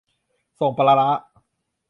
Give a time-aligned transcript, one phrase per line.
[0.59, 1.09] ส่งปลาร้า